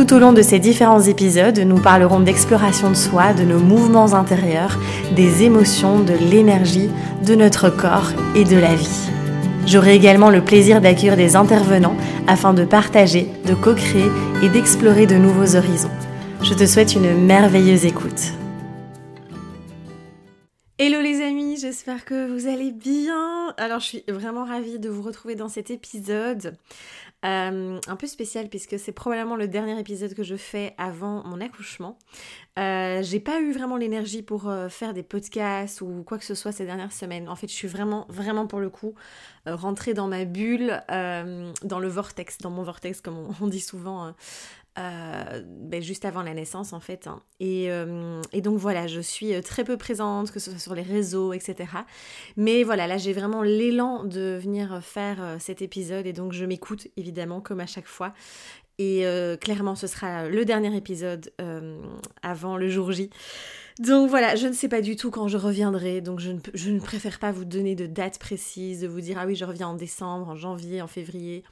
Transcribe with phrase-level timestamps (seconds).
[0.00, 4.14] Tout au long de ces différents épisodes, nous parlerons d'exploration de soi, de nos mouvements
[4.14, 4.78] intérieurs,
[5.14, 6.88] des émotions, de l'énergie,
[7.26, 9.10] de notre corps et de la vie.
[9.66, 14.10] J'aurai également le plaisir d'accueillir des intervenants afin de partager, de co-créer
[14.42, 15.90] et d'explorer de nouveaux horizons.
[16.42, 18.32] Je te souhaite une merveilleuse écoute.
[20.78, 23.52] Hello les amis, j'espère que vous allez bien.
[23.58, 26.54] Alors je suis vraiment ravie de vous retrouver dans cet épisode.
[27.24, 31.40] Euh, un peu spécial puisque c'est probablement le dernier épisode que je fais avant mon
[31.40, 31.98] accouchement.
[32.58, 36.34] Euh, j'ai pas eu vraiment l'énergie pour euh, faire des podcasts ou quoi que ce
[36.34, 37.28] soit ces dernières semaines.
[37.28, 38.94] En fait, je suis vraiment, vraiment pour le coup
[39.46, 44.14] rentrée dans ma bulle, dans le vortex, dans mon vortex comme on dit souvent
[44.80, 47.06] euh, ben, juste avant la naissance en fait.
[47.06, 47.20] Hein.
[47.42, 50.82] Euh, et, donc voilà, je suis euh, très peu présente, que ce soit sur les
[50.82, 51.70] réseaux, etc.
[52.36, 56.88] Mais voilà, là j'ai vraiment l'élan de venir faire cet épisode et donc je m'écoute
[56.96, 58.12] évidemment comme à chaque fois.
[58.78, 59.04] Et
[59.42, 61.30] clairement, ce sera le dernier épisode
[62.22, 63.10] avant le jour J.
[63.78, 66.70] Donc voilà, je ne sais pas du tout quand je reviendrai, donc je ne, je
[66.70, 69.68] ne, préfère pas vous donner de date précise, de vous dire ah oui je reviens
[69.68, 71.44] en décembre, en janvier, en février.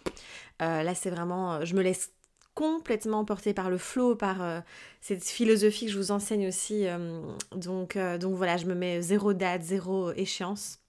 [0.61, 2.13] là c'est vraiment, je me laisse
[2.59, 4.59] complètement portée par le flow, par euh,
[5.01, 6.89] cette philosophie que je vous enseigne aussi.
[6.89, 7.21] Euh,
[7.55, 10.81] donc, euh, donc voilà, je me mets zéro date, zéro échéance.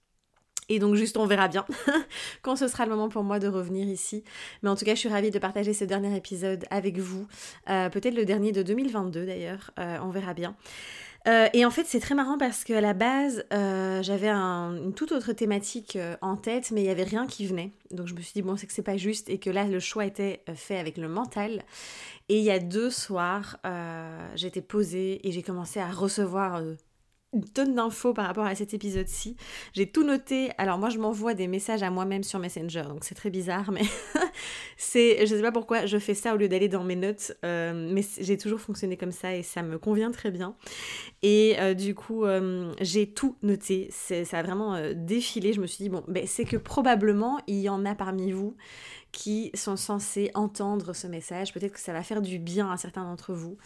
[0.68, 1.64] Et donc juste on verra bien
[2.42, 4.24] quand ce sera le moment pour moi de revenir ici.
[4.64, 7.26] Mais en tout cas je suis ravie de partager ce dernier épisode avec vous.
[7.66, 10.54] Peut-être le dernier de 2022 d'ailleurs, on verra bien.
[11.28, 15.12] Euh, et en fait, c'est très marrant parce qu'à la base, euh, j'avais une toute
[15.12, 17.72] autre thématique euh, en tête, mais il n'y avait rien qui venait.
[17.90, 19.80] Donc je me suis dit, bon, c'est que c'est pas juste et que là, le
[19.80, 21.62] choix était fait avec le mental.
[22.28, 23.58] Et il y a deux soirs,
[24.36, 26.62] j'étais posée et j'ai commencé à recevoir
[27.32, 29.36] une tonne d'infos par rapport à cet épisode-ci.
[29.72, 30.50] J'ai tout noté.
[30.58, 33.82] Alors moi, je m'envoie des messages à moi-même sur Messenger, donc c'est très bizarre, mais
[34.76, 37.88] c'est, je sais pas pourquoi je fais ça au lieu d'aller dans mes notes, euh,
[37.92, 40.56] mais j'ai toujours fonctionné comme ça et ça me convient très bien.
[41.22, 43.90] Et euh, du coup, euh, j'ai tout noté.
[43.90, 45.52] ça a vraiment défilé.
[45.52, 48.56] Je me suis dit bon, ben c'est que probablement il y en a parmi vous
[49.12, 51.52] qui sont censés entendre ce message.
[51.52, 53.58] Peut-être que ça va faire du bien à certains d'entre vous.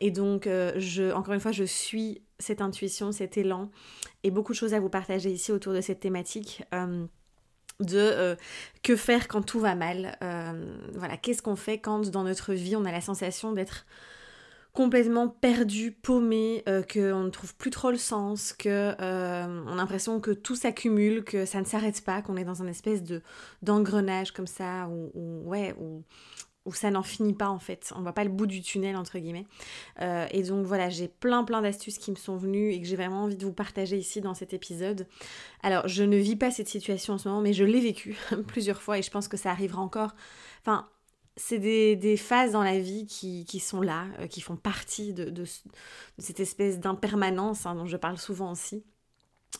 [0.00, 3.70] Et donc, je, encore une fois, je suis cette intuition, cet élan
[4.24, 6.64] et beaucoup de choses à vous partager ici autour de cette thématique.
[6.74, 7.06] Euh,
[7.78, 8.36] de euh,
[8.82, 10.18] que faire quand tout va mal.
[10.22, 13.86] Euh, voilà, qu'est-ce qu'on fait quand dans notre vie on a la sensation d'être
[14.80, 20.30] complètement perdu, paumé, qu'on ne trouve plus trop le sens, que on a l'impression que
[20.30, 23.20] tout s'accumule, que ça ne s'arrête pas, qu'on est dans un espèce de
[23.60, 26.02] d'engrenage comme ça, ou, ouais, ou
[26.64, 29.18] où ça n'en finit pas en fait, on voit pas le bout du tunnel entre
[29.18, 29.46] guillemets.
[30.00, 32.96] Euh, et donc voilà, j'ai plein plein d'astuces qui me sont venues et que j'ai
[32.96, 35.06] vraiment envie de vous partager ici dans cet épisode.
[35.62, 38.16] Alors je ne vis pas cette situation en ce moment, mais je l'ai vécue
[38.46, 40.14] plusieurs fois et je pense que ça arrivera encore.
[40.62, 40.88] Enfin,
[41.36, 45.44] c'est des, phases dans la vie qui, sont là, euh, qui font partie de,
[46.18, 48.84] cette espèce d'impermanence hein, dont je parle souvent aussi.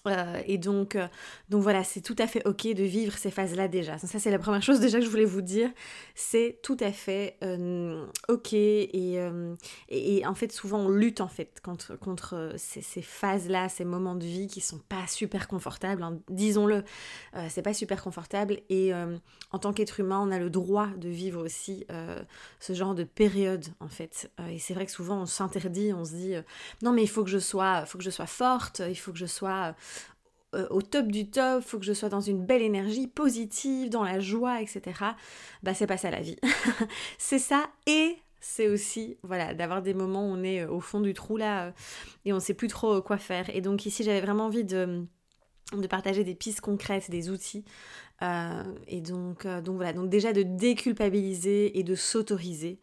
[0.07, 1.07] Euh, et donc, euh,
[1.49, 3.99] donc voilà, c'est tout à fait ok de vivre ces phases-là déjà.
[3.99, 5.71] Ça, c'est la première chose déjà que je voulais vous dire.
[6.15, 8.53] C'est tout à fait euh, ok.
[8.55, 9.19] Et,
[9.89, 14.25] et, en fait, souvent, on lutte en fait contre, contre ces, phases-là, ces moments de
[14.25, 16.03] vie qui sont pas super confortables.
[16.03, 16.19] Hein.
[16.29, 16.85] Disons-le,
[17.49, 18.61] c'est pas super confortable.
[18.69, 18.93] Et
[19.53, 21.87] en tant qu'être humain, on a le droit de vivre aussi
[22.59, 24.31] ce genre de période en fait.
[24.49, 26.35] et c'est vrai que souvent, on s'interdit, on se dit
[26.83, 29.19] non mais il faut que je sois, faut que je sois forte, il faut que
[29.19, 29.75] je sois
[30.55, 34.03] euh, au top du top, faut que je sois dans une belle énergie positive, dans
[34.03, 34.83] la joie, etc.
[35.63, 36.37] Bah c'est pas ça la vie.
[37.19, 41.01] c'est ça et c'est aussi voilà d'avoir des moments où on est euh, au fond
[41.01, 41.73] du trou là euh,
[42.25, 43.55] et on sait plus trop quoi faire.
[43.55, 45.05] Et donc ici j'avais vraiment envie de
[45.73, 47.65] de partager des pistes concrètes, des outils.
[48.89, 52.81] et donc, donc voilà, donc déjà de déculpabiliser et de s'autoriser.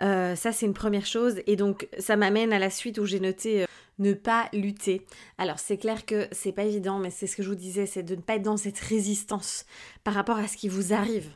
[0.00, 1.40] Ça, c'est une première chose.
[1.46, 3.66] Et donc, ça m'amène à la suite où j'ai noté
[3.98, 5.06] ne pas lutter.
[5.38, 8.02] Alors c'est clair que c'est pas évident, mais c'est ce que je vous disais, c'est
[8.02, 9.66] de ne pas être dans cette résistance
[10.02, 11.28] par rapport à ce qui vous arrive.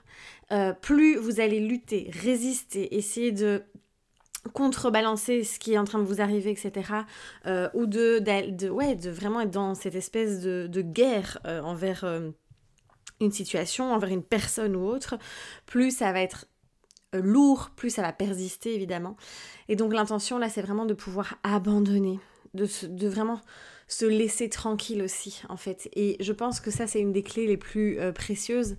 [0.50, 3.62] Euh, plus vous allez lutter, résister, essayer de
[4.52, 6.92] contrebalancer ce qui est en train de vous arriver, etc.
[7.46, 12.04] Euh, ou de, de, ouais, de vraiment être dans cette espèce de, guerre euh, envers
[13.20, 15.18] une situation, envers une personne ou autre,
[15.66, 16.46] plus ça va être
[17.12, 19.16] lourd, plus ça va persister évidemment.
[19.68, 22.20] Et donc l'intention là, c'est vraiment de pouvoir abandonner,
[22.54, 23.40] de, vraiment
[23.86, 25.88] se laisser tranquille aussi, en fait.
[25.94, 28.76] Et je pense que ça, c'est une des clés les plus euh, précieuses.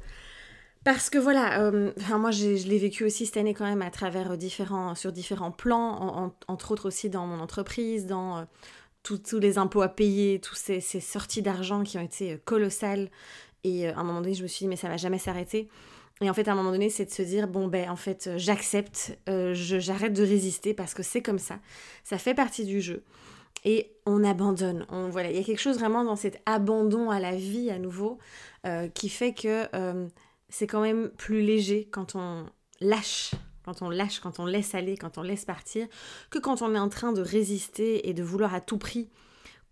[0.84, 4.38] Parce que voilà, euh, moi je l'ai vécu aussi cette année quand même à travers
[4.38, 8.48] différents, sur différents plans, entre autres aussi dans mon entreprise, dans
[9.04, 13.10] tous les impôts à payer, toutes ces, ces sorties d'argent qui ont été colossales.
[13.66, 15.70] Et à un moment donné, je me suis dit, mais ça va jamais s'arrêter.
[16.22, 18.32] Et en fait, à un moment donné, c'est de se dire, bon, ben, en fait,
[18.36, 21.60] j'accepte, j'arrête de résister parce que c'est comme ça.
[22.04, 23.04] Ça fait partie du jeu
[23.66, 24.86] et on abandonne.
[24.90, 27.80] On, voilà, il y a quelque chose vraiment dans cet abandon à la vie à
[27.80, 28.20] nouveau
[28.66, 30.08] euh, qui fait que euh,
[30.50, 32.46] c'est quand même plus léger quand on
[32.82, 33.32] lâche,
[33.66, 35.88] quand on lâche, quand on laisse aller, quand on laisse partir,
[36.30, 39.10] que quand on est en train de résister et de vouloir à tout prix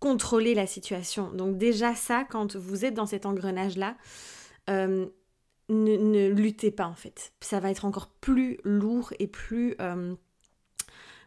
[0.00, 1.32] contrôler la situation.
[1.32, 3.96] Donc déjà ça, quand vous êtes dans cet engrenage-là,
[4.70, 5.06] euh,
[5.68, 7.32] ne, luttez pas en fait.
[7.40, 9.76] Ça va être encore plus lourd et plus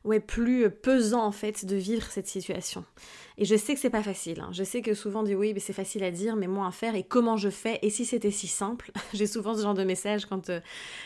[0.03, 2.85] ouais, plus pesant en fait de vivre cette situation.
[3.41, 4.39] Et je sais que c'est pas facile.
[4.39, 4.49] Hein.
[4.51, 6.71] Je sais que souvent on dit oui, mais c'est facile à dire, mais moi à
[6.71, 8.91] faire et comment je fais et si c'était si simple?
[9.15, 10.59] J'ai souvent ce genre de message quand, euh,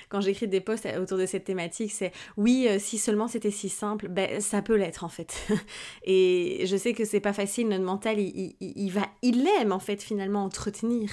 [0.10, 3.70] quand j'écris des posts autour de cette thématique, c'est oui, euh, si seulement c'était si
[3.70, 5.48] simple, ben ça peut l'être en fait.
[6.04, 9.80] et je sais que c'est pas facile, notre mental il, il, va, il aime en
[9.80, 11.10] fait finalement entretenir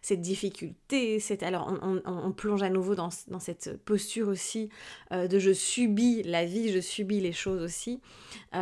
[0.00, 1.20] cette difficulté.
[1.20, 4.70] C'est alors on, on, plonge à nouveau dans, dans cette posture aussi
[5.12, 8.00] euh, de je subis la vie, je subis les choses aussi,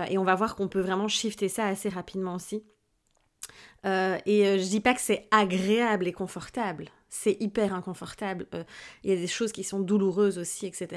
[0.08, 1.99] et on va voir qu'on peut vraiment shifter ça assez rapidement
[2.34, 2.64] aussi.
[3.86, 8.46] Euh, et euh, je dis pas que c'est agréable et confortable, c'est hyper inconfortable.
[8.54, 8.64] Euh,
[9.04, 10.88] il y a des choses qui sont douloureuses aussi, etc.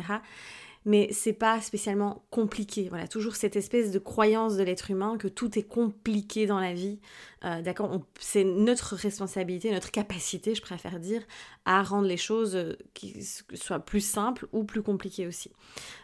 [0.85, 2.89] Mais c'est pas spécialement compliqué.
[2.89, 6.73] Voilà, toujours cette espèce de croyance de l'être humain que tout est compliqué dans la
[6.73, 6.99] vie.
[7.41, 11.21] D'accord C'est notre responsabilité, notre capacité, je préfère dire,
[11.63, 13.23] à rendre les choses qui
[13.53, 15.51] soient plus simples ou plus compliquées aussi.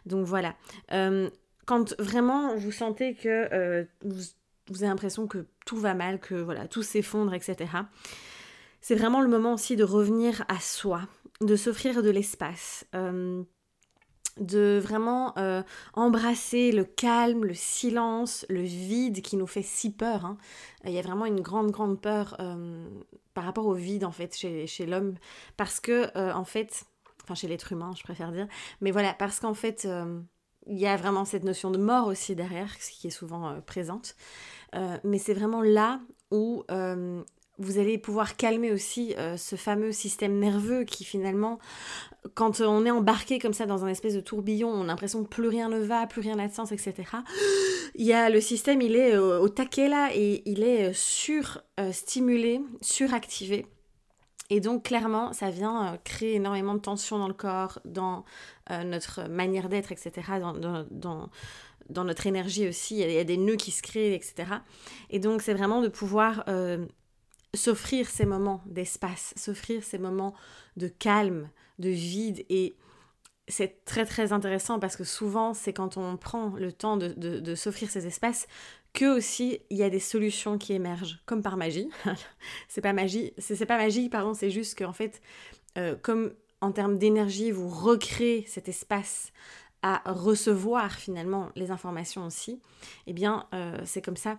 [0.05, 0.55] Donc voilà
[1.65, 4.23] quand vraiment vous sentez que vous
[4.69, 7.67] vous avez l'impression que tout va mal, que voilà, tout s'effondre, etc.
[8.81, 11.01] C'est vraiment le moment aussi de revenir à soi,
[11.41, 13.43] de s'offrir de l'espace, euh,
[14.39, 15.63] de vraiment euh,
[15.93, 20.25] embrasser le calme, le silence, le vide qui nous fait si peur.
[20.25, 20.37] Hein.
[20.85, 22.87] Il y a vraiment une grande, grande peur euh,
[23.33, 25.15] par rapport au vide, en fait, chez, chez l'homme,
[25.57, 26.85] parce que, en fait,
[27.23, 28.47] enfin, chez l'être humain, je préfère dire,
[28.79, 29.87] mais voilà, parce qu'en fait,
[30.67, 34.15] il y a vraiment cette notion de mort aussi derrière, qui est souvent présente.
[34.75, 35.99] Euh, mais c'est vraiment là
[36.31, 37.21] où euh,
[37.57, 41.59] vous allez pouvoir calmer aussi euh, ce fameux système nerveux qui finalement,
[42.35, 45.29] quand on est embarqué comme ça dans un espèce de tourbillon, on a l'impression que
[45.29, 46.93] plus rien ne va, plus rien n'a de sens, etc.
[47.95, 53.65] Il y a le système, il est au, taquet là et il est surstimulé, suractivé.
[54.51, 58.23] Et donc clairement, ça vient créer énormément de tension dans le corps, dans
[58.85, 60.21] notre manière d'être, etc.,
[61.89, 64.45] notre énergie aussi, il y a des nœuds qui se créent, etc.
[65.09, 66.85] Et donc c'est vraiment de pouvoir euh,
[67.53, 70.33] s'offrir ces moments d'espace, s'offrir ces moments
[70.77, 71.49] de calme,
[71.79, 72.45] de vide.
[72.49, 72.75] Et
[73.47, 77.55] c'est très très intéressant parce que souvent c'est quand on prend le temps de, de,
[77.55, 78.47] s'offrir ces espaces
[78.93, 81.89] que aussi il y a des solutions qui émergent, comme par magie.
[82.67, 85.21] c'est pas magie, c'est pas magie, pardon, c'est juste qu'en fait,
[85.77, 89.31] euh, comme en termes d'énergie, vous recréez cet espace
[89.81, 92.61] à recevoir finalement les informations aussi,
[93.07, 94.37] eh bien euh, c'est comme ça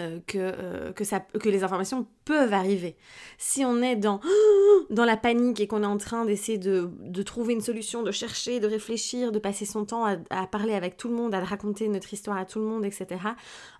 [0.00, 2.96] euh, que, euh, que, que les informations peuvent arriver.
[3.36, 4.20] Si on est dans,
[4.90, 8.12] dans la panique et qu'on est en train d'essayer de, de, trouver une solution, de
[8.12, 11.40] chercher, de réfléchir, de passer son temps à, à, parler avec tout le monde, à
[11.40, 13.20] raconter notre histoire à tout le monde, etc.,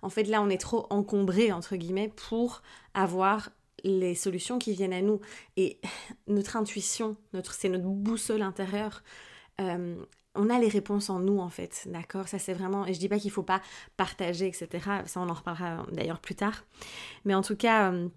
[0.01, 3.49] en fait là on est trop encombré, entre guillemets, pour avoir
[3.85, 5.21] les solutions qui viennent à nous.
[5.55, 5.79] Et
[6.27, 9.03] notre intuition, notre, c'est notre boussole intérieure,
[10.39, 12.27] on a les réponses en nous en fait, d'accord?
[12.27, 13.61] Ça c'est vraiment, et je dis pas qu'il faut pas
[13.97, 14.67] partager, etc.
[15.05, 16.63] Ça on en reparlera d'ailleurs plus tard.
[17.25, 18.07] Mais en tout cas, euh,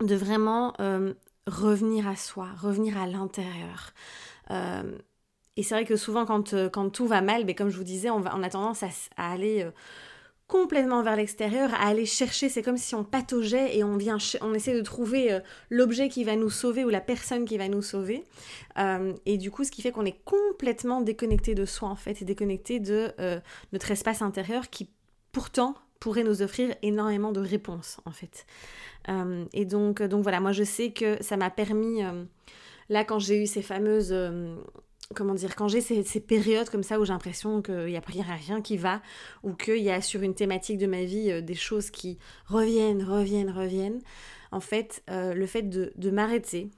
[0.00, 1.12] de vraiment euh,
[1.46, 3.92] revenir à soi, revenir à l'intérieur.
[4.50, 4.98] Euh,
[5.56, 8.24] et c'est vrai que souvent quand, tout va mal, mais comme je vous disais, on,
[8.24, 8.82] a tendance
[9.16, 9.68] à aller
[10.50, 14.52] complètement vers l'extérieur, à aller chercher, c'est comme si on pataugeait et on vient, on
[14.52, 15.40] essaie de trouver euh,
[15.70, 18.24] l'objet qui va nous sauver ou la personne qui va nous sauver.
[18.76, 22.20] Euh, et du coup, ce qui fait qu'on est complètement déconnecté de soi en fait,
[22.20, 23.38] et déconnecté de euh,
[23.72, 24.88] notre espace intérieur qui
[25.30, 28.46] pourtant pourrait nous offrir énormément de réponses en fait.
[29.52, 32.00] et donc, donc voilà, moi je sais que ça m'a permis,
[32.88, 34.14] là quand j'ai eu ces fameuses
[35.14, 38.60] comment dire, quand j'ai ces, périodes comme ça où j'ai l'impression qu'il n'y a rien,
[38.62, 39.02] qui va,
[39.42, 43.02] ou qu'il y a sur une thématique de ma vie euh, des choses qui reviennent,
[43.02, 44.00] reviennent, reviennent,
[44.52, 46.70] en fait, euh, le fait de, m'arrêter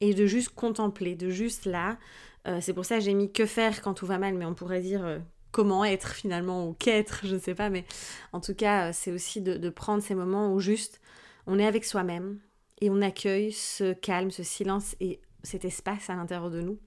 [0.00, 1.98] et de juste contempler, de juste là,
[2.46, 4.54] euh, c'est pour ça que j'ai mis que faire quand tout va mal, mais on
[4.54, 5.20] pourrait dire
[5.52, 7.84] comment être finalement ou qu'être, je ne sais pas, mais
[8.32, 11.00] en tout cas, c'est aussi de, prendre ces moments où juste
[11.46, 12.40] on est avec soi-même
[12.80, 16.78] et on accueille ce calme, ce silence et cet espace à l'intérieur de nous.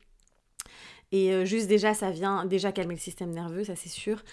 [1.11, 4.23] Et euh, juste déjà, ça vient déjà calmer le système nerveux, ça c'est sûr.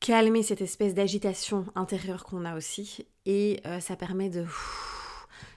[0.00, 3.06] Calmer cette espèce d'agitation intérieure qu'on a aussi.
[3.26, 4.44] Et euh, ça permet de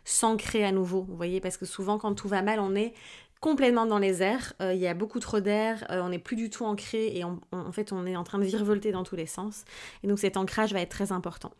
[0.05, 2.93] s'ancrer à nouveau, vous voyez, parce que souvent quand tout va mal, on est
[3.39, 6.49] complètement dans les airs, euh, il y a beaucoup trop d'air, on n'est plus du
[6.49, 7.39] tout ancré et en
[7.71, 9.63] fait on est en train de virevolter dans tous les sens.
[10.01, 11.51] Et donc cet ancrage va être très important.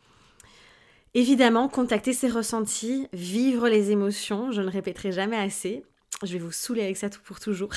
[1.13, 5.83] Évidemment, contacter ses ressentis, vivre les émotions, je ne répéterai jamais assez,
[6.23, 7.69] je vais vous saouler avec ça tout pour toujours,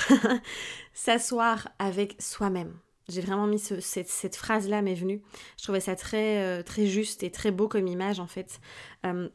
[0.93, 2.73] s'asseoir avec soi-même.
[3.09, 5.21] J'ai vraiment mis cette, phrase-là m'est venue.
[5.57, 8.61] Je trouvais ça très, euh, très juste et très beau comme image en fait.
[9.05, 9.29] Euh,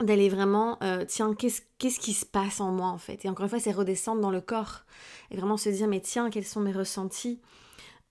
[0.00, 3.24] d'aller vraiment, euh, tiens, qu'est-ce, qu'est-ce qui se passe en moi en fait?
[3.24, 4.84] Et encore une fois, c'est redescendre dans le corps
[5.30, 7.40] et vraiment se dire, mais tiens, quels sont mes ressentis?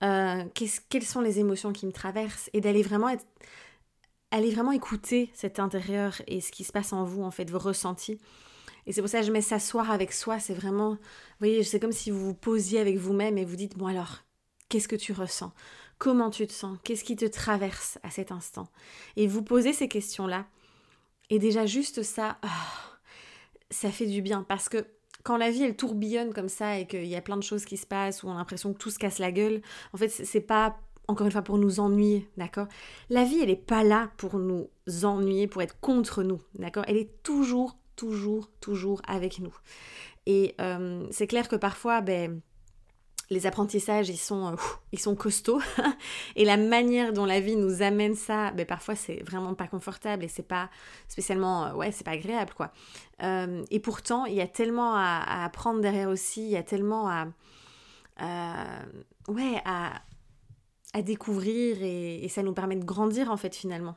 [0.00, 2.50] Quelles sont les émotions qui me traversent?
[2.52, 3.24] Et d'aller vraiment être,
[4.30, 7.58] aller vraiment écouter cet intérieur et ce qui se passe en vous en fait, vos
[7.58, 8.18] ressentis.
[8.86, 10.98] Et c'est pour ça que je mets s'asseoir avec soi, c'est vraiment, vous
[11.38, 14.18] voyez, c'est comme si vous vous posiez avec vous-même et vous dites, bon alors,
[14.68, 15.52] qu'est-ce que tu ressens?
[15.98, 16.78] Comment tu te sens?
[16.82, 18.68] Qu'est-ce qui te traverse à cet instant?
[19.16, 20.46] Et vous posez ces questions-là.
[21.30, 22.98] Et déjà juste ça, ah,
[23.70, 24.42] ça fait du bien.
[24.42, 24.84] Parce que
[25.22, 27.76] quand la vie elle tourbillonne comme ça et qu'il y a plein de choses qui
[27.76, 29.62] se passent où on a l'impression que tout se casse la gueule,
[29.92, 32.66] en fait c'est pas encore une fois pour nous ennuyer, d'accord?
[33.08, 34.68] La vie elle est pas là pour nous
[35.04, 36.84] ennuyer, pour être contre nous, d'accord?
[36.88, 39.54] Elle est toujours toujours, toujours avec nous.
[40.26, 42.40] Et euh, c'est clair que parfois, ben,
[43.30, 44.56] les apprentissages, ils sont, euh,
[44.92, 45.60] ils sont costauds.
[46.36, 50.24] et la manière dont la vie nous amène ça, ben, parfois, c'est vraiment pas confortable
[50.24, 50.70] et c'est pas
[51.08, 52.72] spécialement, euh, ouais, c'est pas agréable, quoi.
[53.70, 57.26] et pourtant, il y a tellement à, apprendre derrière aussi, il y a tellement à,
[59.28, 60.02] ouais, à,
[61.02, 63.96] découvrir et, ça nous permet de grandir, en fait, finalement.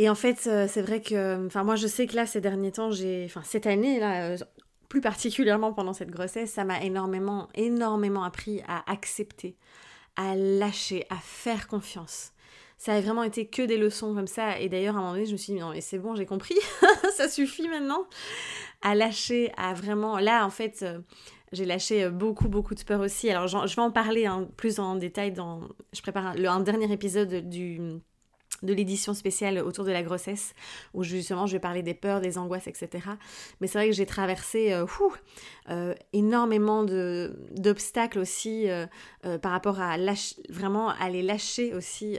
[0.00, 2.72] Et en fait, euh, c'est vrai que, enfin, moi, je sais que là, ces derniers
[2.72, 4.34] temps, j'ai, enfin, cette année, euh,
[4.88, 9.58] plus particulièrement pendant cette grossesse, ça m'a énormément, énormément appris à accepter,
[10.16, 12.32] à lâcher, à faire confiance.
[12.78, 14.58] Ça a vraiment été que des leçons comme ça.
[14.58, 16.24] Et d'ailleurs, à un moment donné, je me suis dit, non, mais c'est bon, j'ai
[16.24, 16.56] compris,
[17.14, 18.06] ça suffit maintenant.
[18.80, 20.18] À lâcher, à vraiment.
[20.18, 21.00] Là, en fait, euh,
[21.52, 23.28] j'ai lâché beaucoup, beaucoup de peur aussi.
[23.28, 25.60] Alors, je vais en parler hein, plus en détail dans.
[25.92, 28.00] Je prépare un dernier épisode du
[28.62, 30.54] de l'édition spéciale autour de la grossesse,
[30.94, 33.08] où justement je vais parler des peurs, des angoisses, etc.
[33.60, 34.86] Mais c'est vrai que j'ai traversé euh,
[35.70, 38.86] euh, énormément d'obstacles aussi euh,
[39.38, 39.96] par rapport à
[40.48, 42.18] vraiment aller lâcher aussi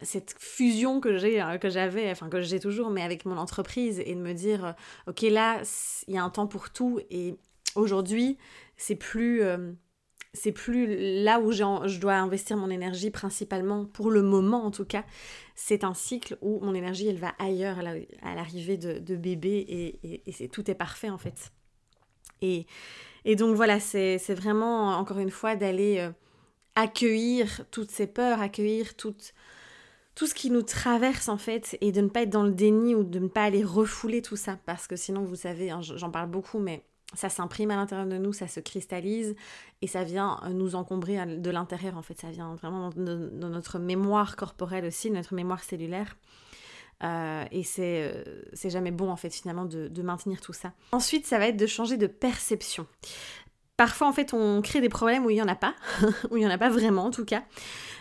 [0.00, 4.14] cette fusion que j'ai que j'avais enfin que j'ai toujours mais avec mon entreprise et
[4.14, 4.74] de me dire
[5.08, 5.60] ok là
[6.06, 7.34] il y a un temps pour tout et
[7.74, 8.38] aujourd'hui
[8.76, 9.42] c'est plus
[10.38, 14.84] c'est plus là où je dois investir mon énergie principalement, pour le moment en tout
[14.84, 15.04] cas.
[15.54, 20.70] C'est un cycle où mon énergie, elle va ailleurs à l'arrivée de, bébé et, tout
[20.70, 21.52] est parfait en fait.
[22.40, 22.66] Et,
[23.36, 26.10] donc voilà, c'est, vraiment encore une fois d'aller euh,
[26.76, 29.16] accueillir toutes ces peurs, accueillir tout
[30.20, 33.02] ce qui nous traverse en fait et de ne pas être dans le déni ou
[33.02, 36.30] de ne pas aller refouler tout ça parce que sinon vous savez, hein, j'en parle
[36.30, 36.84] beaucoup mais
[37.14, 39.34] ça s'imprime à l'intérieur de nous, ça se cristallise
[39.80, 43.78] et ça vient euh, nous encombrer de l'intérieur en fait, ça vient vraiment dans, notre
[43.78, 46.16] mémoire corporelle aussi, notre mémoire cellulaire.
[47.04, 50.72] Euh, et euh, c'est jamais bon en fait finalement de, maintenir tout ça.
[50.92, 52.86] Ensuite, ça va être de changer de perception.
[53.76, 55.74] Parfois en fait on crée des problèmes où il n'y en a pas,
[56.30, 57.44] où il n'y en a pas vraiment en tout cas,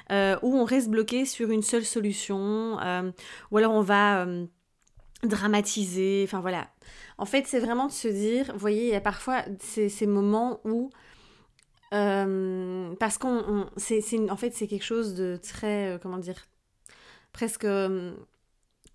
[0.09, 2.77] où on reste bloqué sur une seule solution,
[3.51, 4.25] ou alors on va
[5.23, 6.69] dramatiser, enfin voilà,
[7.17, 10.07] en fait, c'est vraiment de se dire, vous voyez, il y a parfois ces, ces
[10.07, 10.89] moments où
[11.93, 16.45] euh, parce qu'on c'est en fait c'est quelque chose de très euh, comment dire
[17.31, 18.13] presque euh,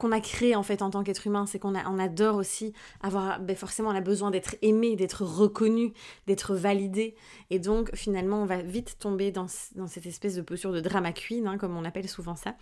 [0.03, 3.41] qu'on a créé en fait en tant qu'être humain c'est qu'on on adore aussi avoir
[3.41, 5.93] ben forcément on a besoin d'être aimé d'être reconnu
[6.27, 7.15] d'être validé.
[7.51, 11.47] Et donc finalement on va vite tomber dans, cette espèce de posture de drama queen
[11.47, 12.55] hein, comme on appelle souvent ça.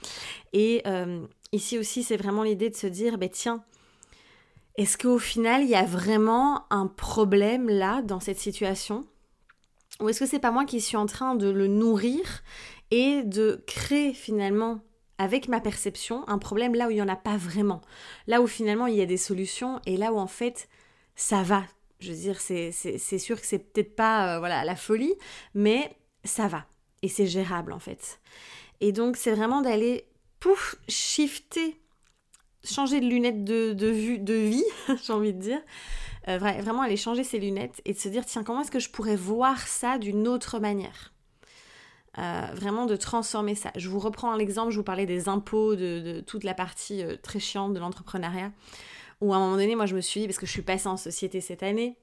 [0.52, 0.84] Et
[1.52, 3.64] ici aussi c'est vraiment l'idée de se dire ben tiens
[4.76, 9.04] est-ce qu'au final, il y a vraiment un problème là, dans cette situation?
[10.00, 12.42] Ou est-ce que c'est pas moi qui suis en train de le nourrir
[12.90, 14.80] et de créer finalement,
[15.20, 17.82] avec ma perception, un problème là où il n'y en a pas vraiment
[18.26, 20.66] Là où finalement il y a des solutions et là où en fait
[21.14, 21.64] ça va.
[21.98, 22.72] Je veux dire, c'est
[23.18, 25.12] sûr que c'est peut-être pas euh, voilà, la folie,
[25.52, 26.64] mais ça va.
[27.02, 28.18] Et c'est gérable en fait.
[28.80, 30.06] Et donc c'est vraiment d'aller,
[30.40, 31.76] pouf, shifter
[32.64, 34.64] changer de lunettes de, vue, de vie,
[35.04, 35.60] j'ai envie de dire.
[36.28, 38.90] Euh, vraiment aller changer ses lunettes et de se dire tiens comment est-ce que je
[38.90, 41.12] pourrais voir ça d'une autre manière?
[42.18, 43.70] Euh, vraiment de transformer ça.
[43.76, 47.38] Je vous reprends l'exemple, je vous parlais des impôts, de, toute la partie euh, très
[47.38, 48.50] chiante de l'entrepreneuriat,
[49.20, 50.88] où à un moment donné, moi je me suis dit, parce que je suis passée
[50.88, 51.96] en société cette année,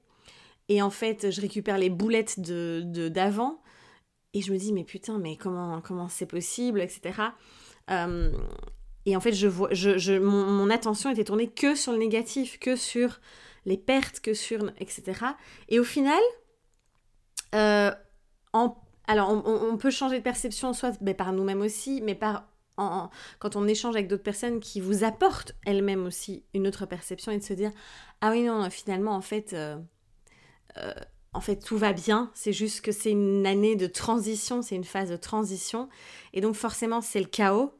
[0.70, 3.60] et en fait je récupère les boulettes de d'avant,
[4.32, 7.20] et je me dis, mais putain, mais comment comment c'est possible, etc.
[7.90, 8.32] Euh,
[9.04, 12.76] et en fait, je vois, je, mon, attention était tournée que sur le négatif, que
[12.76, 13.20] sur
[13.66, 14.70] les pertes, que sur...
[14.78, 15.20] etc.
[15.68, 16.20] Et au final,
[18.52, 18.76] en
[19.08, 22.46] alors, on, peut changer de perception, soit ben, par nous-mêmes aussi, mais par
[23.40, 27.38] quand on échange avec d'autres personnes qui vous apportent elles-mêmes aussi une autre perception et
[27.38, 27.72] de se dire
[28.20, 29.76] ah oui non finalement en fait euh,
[30.76, 30.94] euh,
[31.32, 32.30] en fait tout va bien.
[32.34, 35.88] C'est juste que c'est une année de transition c'est une phase de transition.
[36.32, 37.74] Et donc forcément c'est le chaos.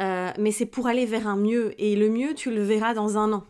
[0.00, 1.74] Euh, mais c'est pour aller vers un mieux.
[1.76, 3.44] Et le mieux tu le verras dans un an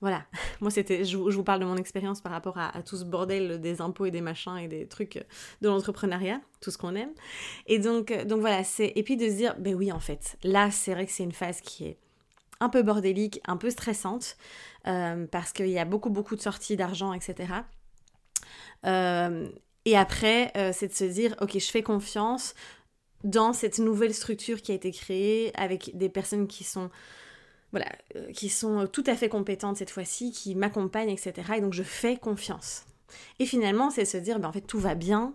[0.00, 0.24] voilà,
[0.60, 3.80] moi c'était, je, vous parle de mon expérience par rapport à, tout ce bordel des
[3.80, 5.24] impôts et des machins et des trucs
[5.60, 7.12] de l'entrepreneuriat, tout ce qu'on aime.
[7.66, 10.70] Et donc, donc voilà, c'est et puis de se dire, ben oui en fait, là
[10.70, 11.98] c'est vrai que c'est une phase qui est
[12.60, 14.36] un peu bordélique, un peu stressante,
[14.86, 17.52] euh, parce qu'il y a beaucoup beaucoup de sorties d'argent, etc.
[18.86, 19.48] Euh,
[19.84, 22.54] et après, euh, c'est de se dire, ok, je fais confiance
[23.24, 26.90] dans cette nouvelle structure qui a été créée avec des personnes qui sont
[27.72, 27.86] voilà,
[28.16, 31.32] euh, qui sont tout à fait compétentes cette fois-ci, qui m'accompagnent, etc.
[31.56, 32.84] Et donc je fais confiance.
[33.38, 35.34] Et finalement, c'est se dire, ben, en fait, tout va bien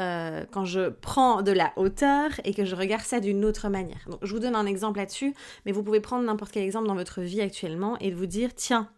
[0.00, 3.98] euh, quand je prends de la hauteur et que je regarde ça d'une autre manière.
[4.08, 5.34] Donc je vous donne un exemple là-dessus,
[5.66, 8.88] mais vous pouvez prendre n'importe quel exemple dans votre vie actuellement et vous dire, tiens,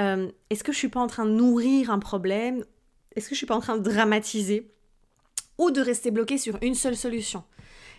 [0.00, 2.64] euh, est-ce que je suis pas en train de nourrir un problème?
[3.14, 4.70] Est-ce que je suis pas en train de dramatiser?
[5.58, 7.44] Ou de rester bloqué sur une seule solution?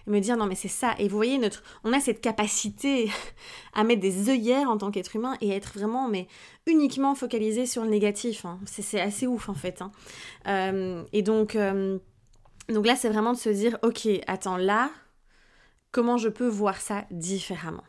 [0.07, 0.95] Et me dire non mais c'est ça.
[0.99, 3.09] Et vous voyez, notre, on a cette capacité
[3.73, 6.27] à mettre des œillères en tant qu'être humain et à être vraiment mais
[6.67, 8.45] uniquement focalisé sur le négatif.
[8.45, 8.59] Hein.
[8.65, 9.81] C'est assez ouf en fait.
[9.81, 9.91] Hein.
[10.47, 11.97] Euh, et donc, euh,
[12.69, 14.89] donc là, c'est vraiment de se dire ok, attends là,
[15.91, 17.83] comment je peux voir ça différemment?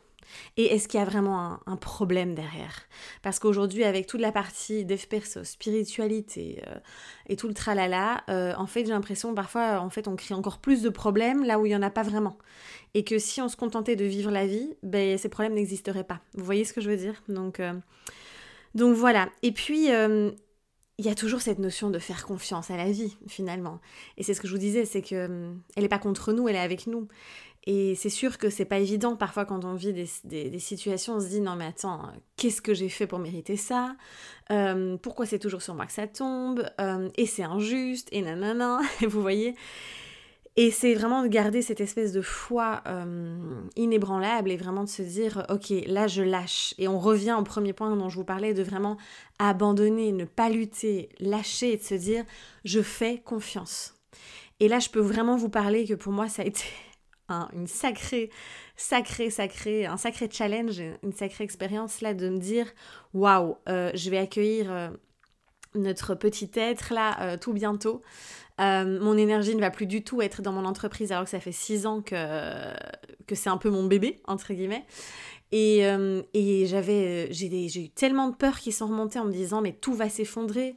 [0.56, 2.82] Et est-ce qu'il y a vraiment un, problème derrière?
[3.22, 5.00] Parce qu'aujourd'hui, avec toute la partie dev
[5.42, 6.78] spiritualité euh,
[7.28, 10.58] et tout le tralala, euh, en fait, j'ai l'impression parfois, en fait, on crée encore
[10.58, 12.38] plus de problèmes là où il n'y en a pas vraiment.
[12.94, 16.20] Et que si on se contentait de vivre la vie, ben, ces problèmes n'existeraient pas.
[16.34, 17.22] Vous voyez ce que je veux dire?
[17.28, 17.74] Donc, euh,
[18.74, 19.28] donc voilà.
[19.42, 19.88] Et puis,
[20.98, 23.80] il y a toujours cette notion de faire confiance à la vie, finalement.
[24.16, 26.56] Et c'est ce que je vous disais, c'est que elle n'est pas contre nous, elle
[26.56, 27.08] est avec nous.
[27.66, 31.26] Et c'est sûr que c'est pas évident parfois quand on vit des, situations, on se
[31.26, 33.96] dit non mais attends, qu'est-ce que j'ai fait pour mériter ça?
[34.52, 36.64] Euh, Pourquoi c'est toujours sur moi que ça tombe?
[36.80, 39.56] Euh, Et c'est injuste, et nanana, et vous voyez?
[40.58, 43.36] Et c'est vraiment de garder cette espèce de foi euh,
[43.74, 46.72] inébranlable et vraiment de se dire, ok, là je lâche.
[46.78, 48.96] Et on revient au premier point dont je vous parlais, de vraiment
[49.38, 52.24] abandonner, ne pas lutter, lâcher et de se dire,
[52.64, 53.96] je fais confiance.
[54.58, 56.64] Et là, je peux vraiment vous parler que pour moi, ça a été
[57.28, 58.30] un, une sacrée,
[58.76, 62.66] sacrée, sacrée, un sacré challenge, une sacrée expérience là de me dire
[63.14, 64.88] waouh, euh, je vais accueillir euh,
[65.74, 68.02] notre petit être là euh, tout bientôt.
[68.58, 71.52] mon énergie ne va plus du tout être dans mon entreprise alors que ça fait
[71.52, 72.16] six ans que,
[73.26, 74.86] que c'est un peu mon bébé, entre guillemets.
[75.52, 75.84] Et,
[76.34, 79.94] et j'avais, j'ai eu tellement de peurs qui sont remontées en me disant mais tout
[79.94, 80.76] va s'effondrer.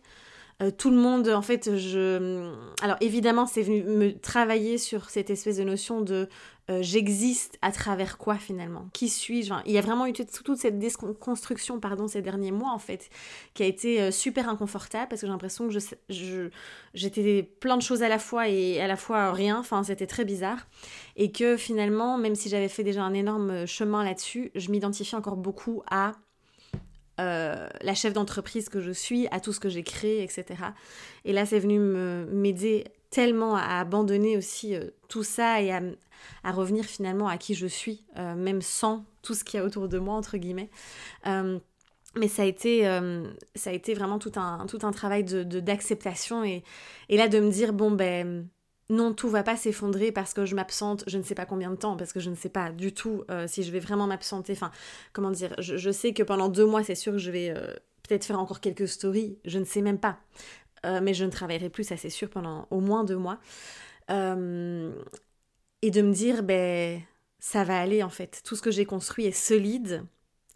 [0.61, 2.53] Euh, tout le monde, en fait, je...
[2.81, 6.27] Alors évidemment, c'est venu me travailler sur cette espèce de notion de
[6.69, 8.89] euh, j'existe à travers quoi finalement?
[8.93, 9.53] Qui suis-je?
[9.65, 13.09] Il y a vraiment eu toute cette déconstruction, pardon, ces derniers mois, en fait,
[13.53, 15.73] qui a été euh, super inconfortable parce que j'ai l'impression que
[16.09, 16.49] je,
[16.93, 20.25] j'étais plein de choses à la fois et à la fois rien, enfin, c'était très
[20.25, 20.67] bizarre.
[21.15, 25.37] Et que finalement, même si j'avais fait déjà un énorme chemin là-dessus, je m'identifie encore
[25.37, 26.11] beaucoup à
[27.19, 30.45] euh, la chef d'entreprise que je suis, à tout ce que j'ai créé, etc.
[31.25, 35.81] Et là, c'est venu m'aider tellement à abandonner aussi euh, tout ça et à,
[36.51, 39.89] revenir finalement à qui je suis, euh, même sans tout ce qu'il y a autour
[39.89, 40.69] de moi, entre guillemets.
[41.25, 42.83] mais ça a, été,
[43.55, 46.63] ça a été vraiment tout un, tout un travail d'acceptation de, d'acceptation et,
[47.09, 48.47] et là de me dire, bon ben
[48.89, 51.75] non, tout va pas s'effondrer parce que je m'absente je ne sais pas combien de
[51.75, 54.53] temps, parce que je ne sais pas du tout euh, si je vais vraiment m'absenter.
[54.53, 54.71] Enfin,
[55.13, 57.67] comment dire, je, sais que pendant deux mois, c'est sûr que je vais euh,
[58.07, 60.19] peut-être faire encore quelques stories, je ne sais même pas.
[60.85, 63.39] Euh, mais je ne travaillerai plus, ça c'est sûr, pendant au moins deux mois.
[64.09, 67.01] et de me dire, ben,
[67.39, 68.41] ça va aller en fait.
[68.43, 70.03] Tout ce que j'ai construit est solide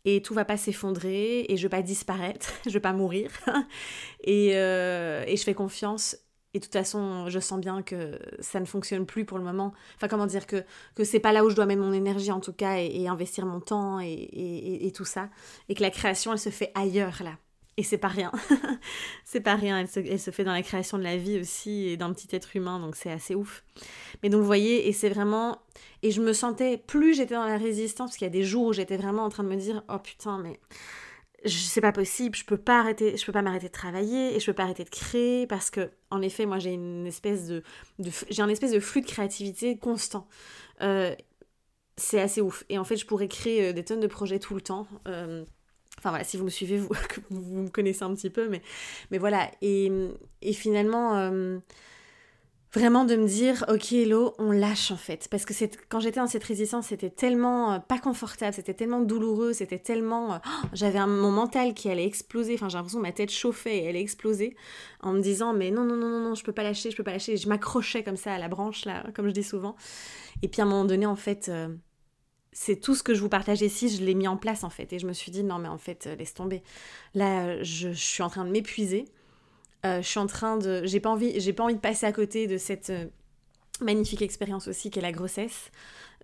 [0.06, 3.30] et tout va pas s'effondrer et je vais pas disparaître, je vais pas mourir.
[4.24, 6.18] et, et je fais confiance
[6.54, 9.74] et de toute façon, je sens bien que ça ne fonctionne plus pour le moment.
[9.96, 10.64] Enfin, comment dire, que,
[10.96, 13.46] que c'est pas là où je dois mettre mon énergie en tout cas et, investir
[13.46, 14.30] mon temps et,
[14.82, 15.30] et, tout ça.
[15.68, 17.38] Et que la création, elle se fait ailleurs là.
[17.76, 18.32] Et c'est pas rien.
[19.26, 19.80] c'est pas rien.
[19.80, 22.80] Elle se, fait dans la création de la vie aussi et d'un petit être humain,
[22.80, 23.64] donc c'est assez ouf.
[24.22, 25.58] Mais donc vous voyez, et c'est vraiment.
[26.04, 28.68] Et je me sentais, plus j'étais dans la résistance, parce qu'il y a des jours
[28.68, 30.60] où j'étais vraiment en train de me dire, oh putain, mais
[31.46, 34.46] c'est pas possible, je peux pas arrêter, je peux pas m'arrêter de travailler et je
[34.46, 37.64] peux pas arrêter de créer parce que en effet moi j'ai une espèce de,
[38.30, 40.28] j'ai un espèce de flux de créativité constant.
[40.82, 41.16] Euh,
[41.98, 44.56] c'est assez ouf et en fait je pourrais créer euh, des tonnes de projets tout
[44.56, 44.88] le temps.
[45.08, 45.44] Euh,
[46.00, 46.90] enfin voilà, si vous me suivez, vous,
[47.30, 48.62] vous me connaissez un petit peu, mais,
[49.12, 49.52] mais voilà.
[49.62, 49.92] Et,
[50.42, 51.52] et finalement,
[52.74, 55.54] vraiment de me dire ok hello on lâche en fait parce que
[55.90, 60.34] quand j'étais dans cette résistance c'était tellement euh, pas confortable c'était tellement douloureux c'était tellement
[60.34, 63.78] euh, oh, j'avais mon mental qui allait exploser enfin j'ai l'impression que ma tête chauffait
[63.78, 64.56] et elle explosait
[65.02, 67.04] en me disant mais non non non non non je peux pas lâcher je peux
[67.04, 69.76] pas lâcher je m'accrochais comme ça à la branche là comme je dis souvent
[70.42, 71.70] et puis à un moment donné en fait euh,
[72.56, 74.94] c'est tout ce que je vous partage ici, je l'ai mis en place en fait.
[74.94, 76.62] Et je me suis dit, non mais en fait, laisse tomber.
[77.16, 79.06] Là, je suis en train de m'épuiser.
[79.86, 80.82] Euh, je suis en train de.
[80.86, 83.06] J'ai pas, envie, j'ai pas envie de passer à côté de cette euh,
[83.82, 85.72] magnifique expérience aussi qu'est la grossesse,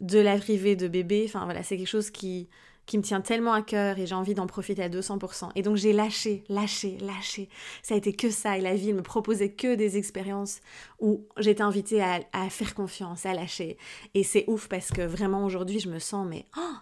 [0.01, 1.23] de l'arrivée de bébé.
[1.27, 2.47] Enfin voilà, c'est quelque chose qui,
[2.85, 5.51] qui me tient tellement à cœur et j'ai envie d'en profiter à 200%.
[5.55, 7.49] Et donc j'ai lâché, lâché, lâché.
[7.83, 10.59] Ça a été que ça et la vie me proposait que des expériences
[10.99, 13.77] où j'étais invitée à, à, faire confiance, à lâcher.
[14.13, 16.75] Et c'est ouf parce que vraiment aujourd'hui je me sens mais oh,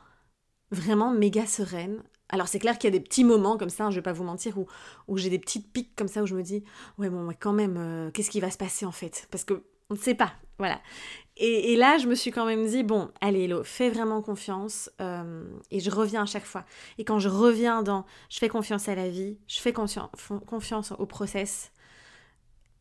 [0.71, 3.87] vraiment méga sereine, alors c'est clair qu'il y a des petits moments comme ça, je
[3.87, 4.67] hein, je vais pas vous mentir, où,
[5.07, 6.63] où j'ai des petites piques comme ça où je me dis
[6.97, 9.27] ouais bon quand même euh, qu'est-ce qui va se passer en fait?
[9.31, 10.81] Parce que on ne sait pas, voilà.
[11.37, 15.43] Et, là je me suis quand même dit bon allez Hello, fais vraiment confiance euh,
[15.71, 16.65] et je reviens à chaque fois.
[16.97, 21.05] Et quand je reviens dans je fais confiance à la vie, je fais confiance au
[21.05, 21.71] process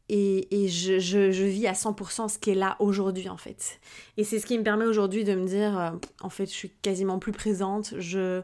[0.08, 3.80] et, et je, je, je, vis à 100% ce qui est là aujourd'hui en fait.
[4.16, 5.90] Et c'est ce qui me permet aujourd'hui de me dire euh,
[6.22, 8.42] en fait je suis quasiment plus présente, je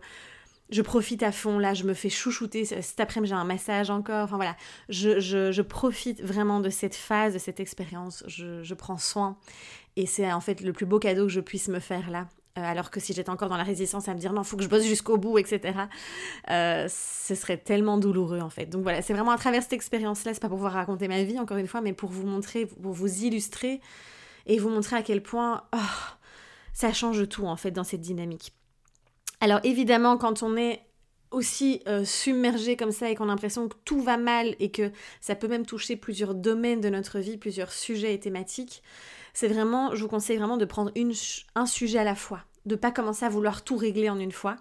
[0.72, 2.64] je profite à fond, là, je me fais chouchouter.
[2.64, 4.24] Cet après-midi, j'ai un massage encore.
[4.24, 4.56] Enfin voilà,
[4.88, 8.24] je, je, je, profite vraiment de cette phase, de cette expérience.
[8.26, 9.36] Je, je, prends soin.
[9.96, 12.26] Et c'est en fait le plus beau cadeau que je puisse me faire là.
[12.58, 14.62] Euh, alors que si j'étais encore dans la résistance à me dire non, faut que
[14.62, 15.74] je bosse jusqu'au bout, etc.,
[16.50, 18.66] euh, ce serait tellement douloureux en fait.
[18.66, 21.38] Donc voilà, c'est vraiment à travers cette expérience-là, c'est pas pour vous raconter ma vie
[21.38, 23.80] encore une fois, mais pour vous montrer, pour vous illustrer
[24.46, 25.78] et vous montrer à quel point oh,
[26.74, 28.52] ça change tout en fait dans cette dynamique.
[29.42, 30.86] Alors évidemment, quand on est
[31.32, 34.92] aussi euh, submergé comme ça et qu'on a l'impression que tout va mal et que
[35.20, 38.84] ça peut même toucher plusieurs domaines de notre vie, plusieurs sujets et thématiques,
[39.34, 41.12] c'est vraiment, je vous conseille vraiment de prendre une,
[41.56, 44.54] un sujet à la fois, de pas commencer à vouloir tout régler en une fois,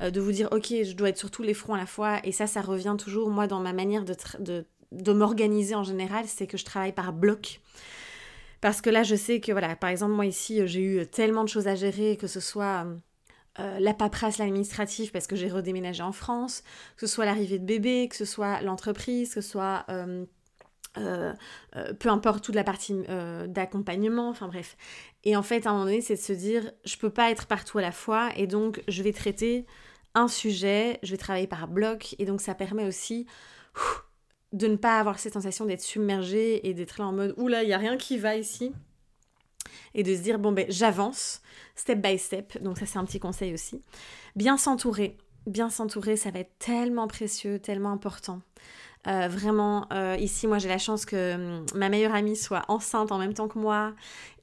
[0.00, 2.18] euh, de vous dire ok, je dois être sur tous les fronts à la fois
[2.24, 6.48] et ça, ça revient toujours moi dans ma manière de, de, m'organiser en général, c'est
[6.48, 7.60] que je travaille par bloc.
[8.60, 11.48] Parce que là, je sais que, voilà, par exemple, moi ici, j'ai eu tellement de
[11.48, 12.96] choses à gérer, que ce soit euh,
[13.58, 16.62] euh, la paperasse, l'administratif, parce que j'ai redéménagé en France,
[16.96, 20.24] que ce soit l'arrivée de bébé, que ce soit l'entreprise, que ce soit euh,
[20.98, 21.32] euh,
[21.98, 22.94] peu importe toute la partie
[23.48, 24.76] d'accompagnement, enfin bref.
[25.24, 27.46] Et en fait, à un moment donné, c'est de se dire, je peux pas être
[27.46, 29.66] partout à la fois, et donc je vais traiter
[30.14, 33.26] un sujet, je vais travailler par bloc, et donc ça permet aussi
[34.52, 37.68] de ne pas avoir cette sensation d'être submergé et d'être là en mode, oula, il
[37.68, 38.72] y a rien qui va ici
[39.94, 41.40] et de se dire bon ben j'avance
[41.74, 42.62] step by step.
[42.62, 43.82] Donc ça c'est un petit conseil aussi.
[44.34, 48.40] Bien s'entourer, bien s'entourer, ça va être tellement précieux, tellement important.
[49.06, 53.12] Euh, vraiment, euh, ici, moi, j'ai la chance que hum, ma meilleure amie soit enceinte
[53.12, 53.94] en même temps que moi.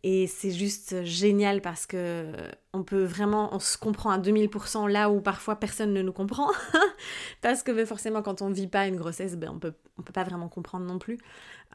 [0.03, 2.31] Et c'est juste génial parce que
[2.73, 6.49] on peut vraiment, on se comprend à 2000% là où parfois personne ne nous comprend.
[7.41, 10.01] parce que ben, forcément, quand on ne vit pas une grossesse, ben, on peut, on
[10.01, 11.17] peut pas vraiment comprendre non plus.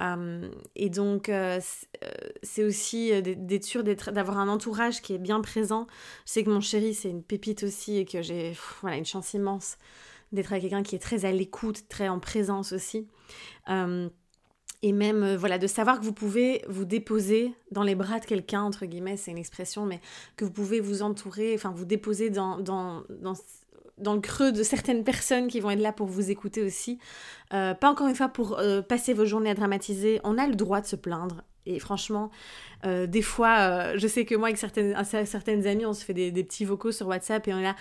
[0.01, 1.61] Euh, et donc, euh,
[2.03, 2.09] euh,
[2.43, 5.87] c'est aussi d'être sûr d'avoir un entourage qui est bien présent.
[6.27, 9.35] Je sais que mon chéri, c'est une pépite aussi et que j'ai voilà, une chance
[9.35, 9.77] immense
[10.33, 13.09] d'être avec quelqu'un qui est très à l'écoute, très en présence aussi.
[14.83, 18.63] et même, voilà, de savoir que vous pouvez vous déposer dans les bras de quelqu'un,
[18.63, 20.01] entre guillemets, c'est une expression, mais
[20.37, 23.35] que vous pouvez vous entourer, enfin, vous déposer dans, dans, dans
[24.01, 26.99] dans le creux de certaines personnes qui vont être là pour vous écouter aussi.
[27.53, 30.21] Euh, pas encore une fois pour euh, passer vos journées à dramatiser.
[30.25, 31.43] On a le droit de se plaindre.
[31.67, 32.31] Et franchement,
[32.87, 36.31] euh, des fois, je sais que moi, avec certaines, certaines amies, on se fait des,
[36.31, 37.77] des petits vocaux sur WhatsApp et on est là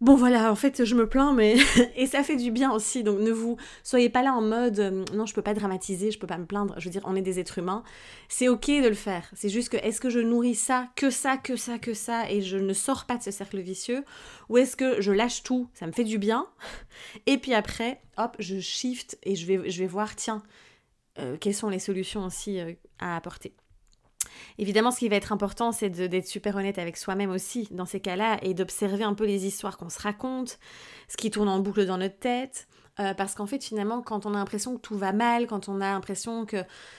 [0.00, 1.56] bon voilà, en fait, je me plains, mais
[1.96, 3.02] et ça fait du bien aussi.
[3.02, 6.18] Donc ne vous soyez pas là en mode euh, non, je peux pas dramatiser, je
[6.18, 6.74] peux pas me plaindre.
[6.78, 7.82] Je veux dire, on est des êtres humains.
[8.28, 9.28] C'est ok de le faire.
[9.34, 12.42] C'est juste que est-ce que je nourris ça, que ça, que ça, que ça, et
[12.42, 14.04] je ne sors pas de ce cercle vicieux,
[14.48, 16.46] ou est-ce que je lâche tout, ça me fait du bien,
[17.26, 20.42] et puis après, hop, je shift et je vais, voir, tiens,
[21.18, 23.54] euh, quelles sont les solutions aussi euh, à apporter.
[24.58, 28.00] Évidemment, ce qui va être important, c'est d'être super honnête avec soi-même aussi dans ces
[28.00, 30.58] cas-là et d'observer un peu les histoires qu'on se raconte,
[31.08, 32.66] ce qui tourne en boucle dans notre tête.
[33.00, 35.80] Euh, parce qu'en fait, finalement, quand on a l'impression que tout va mal, quand on
[35.80, 36.56] a l'impression que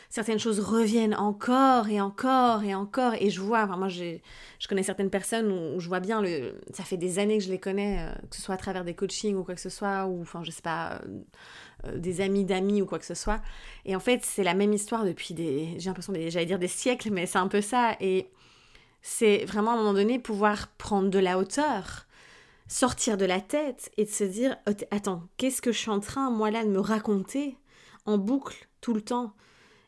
[0.10, 4.18] certaines choses reviennent encore et encore et encore, et je vois, enfin, moi, je
[4.70, 7.60] connais certaines personnes où, je vois bien, le, ça fait des années que je les
[7.60, 10.22] connais, euh, que ce soit à travers des coachings ou quoi que ce soit, ou,
[10.22, 11.20] enfin, je sais pas, euh,
[11.96, 13.42] des amis d'amis ou quoi que ce soit.
[13.86, 17.12] Et en fait, c'est la même histoire depuis des, j'ai l'impression, j'allais dire des siècles,
[17.12, 17.96] mais c'est un peu ça.
[18.00, 18.30] Et
[19.02, 22.06] c'est vraiment à un moment donné pouvoir prendre de la hauteur
[22.68, 24.56] sortir de la tête et de se dire
[24.92, 27.58] attends, qu'est-ce que je suis en train, moi là, de me raconter
[28.06, 29.34] en boucle tout le temps?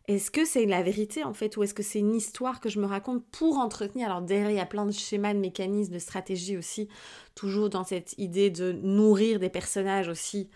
[0.07, 2.79] Est-ce que c'est la vérité en fait ou est-ce que c'est une histoire que je
[2.79, 4.07] me raconte pour entretenir?
[4.07, 6.89] Alors derrière, il y a plein de schémas, de mécanismes, de stratégies aussi,
[7.35, 10.49] toujours dans cette idée de nourrir des personnages aussi.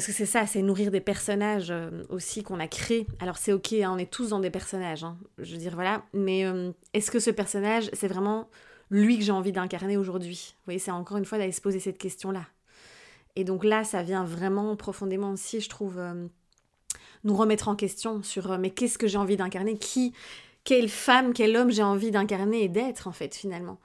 [0.00, 3.06] Parce que c'est ça, c'est nourrir des personnages euh, aussi qu'on a créés.
[3.18, 6.06] Alors c'est ok, hein, on est tous dans des personnages, hein, je veux dire voilà.
[6.14, 8.48] Mais euh, est-ce que ce personnage, c'est vraiment
[8.90, 10.54] lui que j'ai envie d'incarner aujourd'hui?
[10.56, 12.46] Vous voyez, c'est encore une fois d'aller se poser cette question-là.
[13.36, 16.26] Et donc là, ça vient vraiment profondément aussi, je trouve, euh,
[17.24, 19.76] nous remettre en question sur mais qu'est-ce que j'ai envie d'incarner?
[19.76, 20.14] Qui,
[20.64, 23.78] quelle femme, quel homme j'ai envie d'incarner et d'être en fait finalement?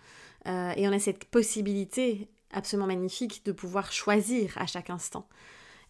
[0.46, 5.28] Et on a cette possibilité absolument magnifique de pouvoir choisir à chaque instant.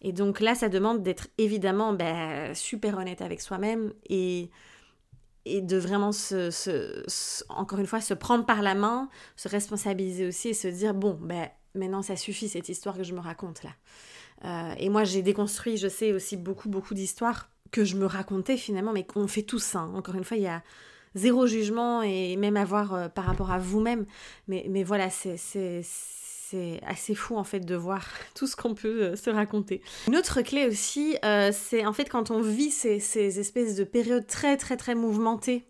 [0.02, 4.50] Et donc là, ça demande d'être évidemment ben, super honnête avec soi-même et
[5.48, 6.50] et de vraiment se,
[7.48, 11.16] encore une fois, se prendre par la main, se responsabiliser aussi et se dire, bon,
[11.22, 13.70] ben, maintenant ça suffit cette histoire que je me raconte là.
[14.44, 18.56] Euh, et moi j'ai déconstruit, je sais aussi beaucoup, beaucoup d'histoires que je me racontais
[18.56, 19.62] finalement, mais qu'on fait tous.
[19.62, 19.82] ça.
[19.82, 20.62] Encore une fois, il y a
[21.14, 24.06] zéro jugement et même avoir euh, par rapport à vous-même.
[24.48, 25.36] Mais, mais voilà, c'est
[26.50, 29.82] c'est assez fou en fait de voir tout ce qu'on peut euh, se raconter.
[30.06, 33.84] Une autre clé aussi, euh, c'est en fait quand on vit ces, ces, espèces de
[33.84, 35.64] périodes très très très mouvementées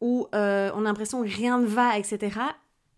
[0.00, 2.38] où euh, on a l'impression que rien ne va, etc.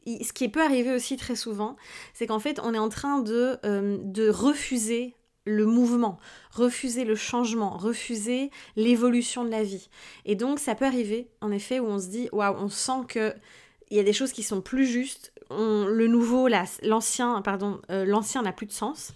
[0.07, 1.77] Ce qui peut arriver aussi très souvent,
[2.15, 5.15] c'est qu'en fait on est en train de, de refuser
[5.45, 6.19] le mouvement,
[6.51, 9.89] refuser le changement, refuser l'évolution de la vie.
[10.25, 13.35] Et donc ça peut arriver en effet où on se dit waouh, on sent que
[13.91, 16.49] il y a des choses qui sont plus justes, le nouveau,
[16.83, 19.13] l'ancien, pardon, euh, l'ancien n'a plus de sens.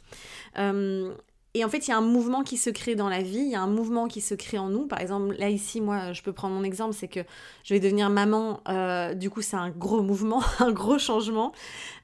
[0.59, 1.13] Euh,
[1.55, 3.51] et en fait, il y a un mouvement qui se crée dans la vie, il
[3.51, 4.87] y a un mouvement qui se crée en nous.
[4.87, 7.21] Par exemple, là ici, moi, je peux prendre mon exemple, c'est que
[7.65, 8.61] je vais devenir maman.
[8.69, 11.53] Euh, du coup, c'est un gros mouvement, un gros changement.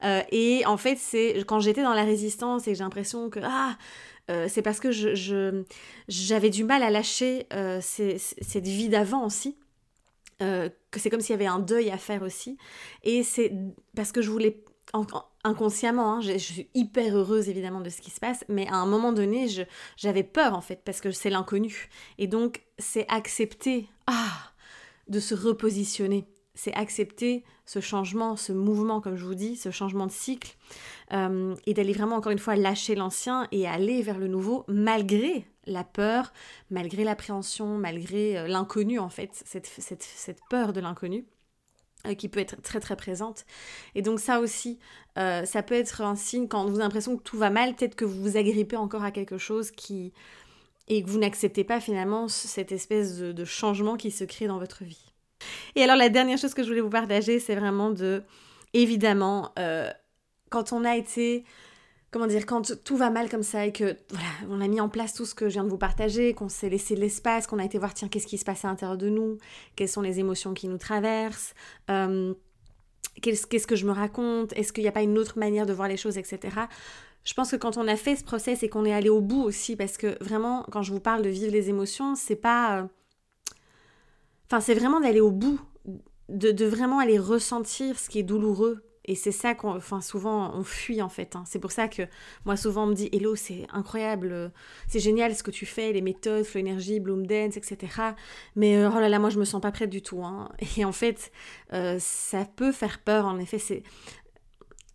[0.02, 3.76] et en fait, c'est quand j'étais dans la résistance et j'ai l'impression que ah,
[4.48, 4.90] c'est parce que
[6.08, 7.46] j'avais du mal à lâcher
[7.80, 9.56] cette vie d'avant aussi.
[10.42, 12.58] Euh, que c'est comme s'il y avait un deuil à faire aussi.
[13.02, 13.52] Et c'est
[13.94, 14.62] parce que je voulais,
[15.44, 18.86] inconsciemment, hein, je, suis hyper heureuse évidemment de ce qui se passe, mais à un
[18.86, 19.46] moment donné,
[19.96, 21.88] j'avais peur en fait, parce que c'est l'inconnu.
[22.18, 24.52] Et donc, c'est accepter, ah,
[25.08, 26.26] de se repositionner.
[26.54, 30.56] C'est accepter ce changement, ce mouvement, comme je vous dis, ce changement de cycle,
[31.12, 35.46] euh, et d'aller vraiment, encore une fois, lâcher l'ancien et aller vers le nouveau, malgré
[35.66, 36.32] la peur,
[36.70, 41.24] malgré l'appréhension, malgré euh, l'inconnu en fait, cette, peur de l'inconnu
[42.06, 43.44] euh, qui peut être très très présente.
[43.94, 44.78] Et donc ça aussi,
[45.18, 47.96] euh, ça peut être un signe quand vous avez l'impression que tout va mal, peut-être
[47.96, 50.12] que vous vous agrippez encore à quelque chose qui
[50.88, 54.84] et que vous n'acceptez pas finalement cette espèce de, changement qui se crée dans votre
[54.84, 55.12] vie.
[55.74, 58.22] Et alors la dernière chose que je voulais vous partager, c'est vraiment de,
[58.72, 59.52] évidemment,
[60.48, 61.44] quand on a été
[62.10, 64.88] comment dire, quand tout va mal comme ça et que voilà, on a mis en
[64.88, 67.64] place tout ce que je viens de vous partager, qu'on s'est laissé l'espace, qu'on a
[67.64, 69.38] été voir tiens qu'est-ce qui se passe à l'intérieur de nous,
[69.74, 71.54] quelles sont les émotions qui nous traversent,
[71.90, 72.32] euh,
[73.20, 75.88] qu'est-ce que je me raconte, est-ce qu'il n'y a pas une autre manière de voir
[75.88, 76.66] les choses, etc.
[77.24, 79.42] Je pense que quand on a fait ce process et qu'on est allé au bout
[79.42, 82.78] aussi, parce que vraiment, quand je vous parle de vivre les émotions, c'est pas.
[82.78, 82.84] Euh,
[84.46, 85.60] enfin, c'est vraiment d'aller au bout,
[86.28, 90.52] de, de, vraiment aller ressentir ce qui est douloureux, et c'est ça qu'on, enfin, souvent,
[90.54, 91.36] on fuit en fait.
[91.36, 91.44] Hein.
[91.46, 92.02] C'est pour ça que
[92.44, 94.52] moi, souvent, on me dit Hello, c'est incroyable,
[94.88, 97.92] c'est génial ce que tu fais, les méthodes, Flow Energy, Bloom Dance, etc.
[98.56, 100.24] Mais euh, oh là là, moi, je me sens pas prête du tout.
[100.24, 100.50] Hein.
[100.76, 101.32] Et en fait,
[101.72, 103.26] euh, ça peut faire peur.
[103.26, 103.82] En effet, c'est.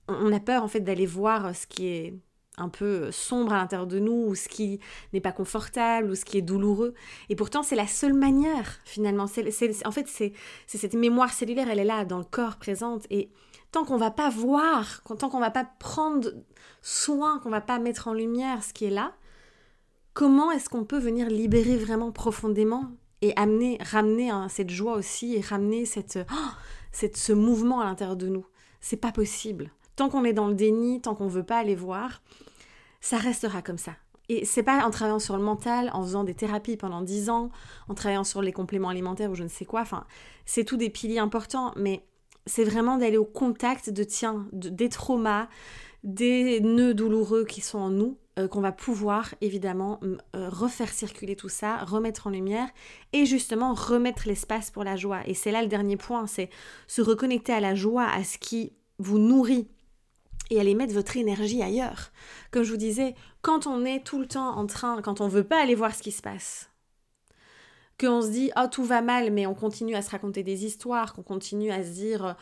[0.08, 2.14] On a peur en fait d'aller voir ce qui est
[2.62, 4.80] un peu sombre à l'intérieur de nous, ou ce qui
[5.14, 6.94] n'est pas confortable, ou ce qui est douloureux.
[7.30, 9.24] Et pourtant, c'est la seule manière, finalement.
[9.24, 9.28] En
[9.92, 10.34] fait, c'est,
[10.68, 13.06] cette mémoire cellulaire, elle est là, dans le corps, présente.
[13.10, 13.30] Et
[13.72, 16.30] tant qu'on va pas voir, tant qu'on va pas prendre
[16.82, 19.14] soin, qu'on va pas mettre en lumière ce qui est là,
[20.14, 25.42] comment est-ce qu'on peut venir libérer vraiment profondément et amener, ramener cette joie aussi et
[25.42, 26.52] ramener cette, oh,
[26.92, 28.46] cette, ce mouvement à l'intérieur de nous?
[28.82, 29.72] C'est pas possible.
[29.96, 32.22] Tant qu'on est dans le déni, tant qu'on veut pas aller voir,
[33.02, 33.94] ça restera comme ça.
[34.30, 37.50] Et c'est pas en travaillant sur le mental, en faisant des thérapies pendant 10 ans,
[37.90, 40.06] en travaillant sur les compléments alimentaires ou je ne sais quoi, enfin,
[40.46, 42.06] c'est tout des piliers importants, mais
[42.46, 45.50] c'est vraiment d'aller au contact de, tiens, des traumas,
[46.04, 51.36] des nœuds douloureux qui sont en nous euh, qu'on va pouvoir évidemment euh, refaire circuler
[51.36, 52.70] tout ça, remettre en lumière
[53.12, 55.20] et justement remettre l'espace pour la joie.
[55.26, 56.50] Et c'est là le dernier point, c'est
[56.88, 59.68] se reconnecter à la joie, à ce qui vous nourrit
[60.52, 62.12] et aller mettre votre énergie ailleurs.
[62.52, 65.44] Comme je vous disais, quand on est tout le temps en train, quand on veut
[65.44, 66.70] pas aller voir ce qui se passe,
[68.00, 71.14] qu'on se dit oh tout va mal, mais on continue à se raconter des histoires,
[71.14, 72.36] qu'on continue à se dire